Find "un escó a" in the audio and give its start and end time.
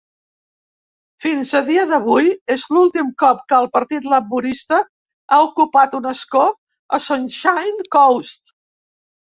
6.03-7.03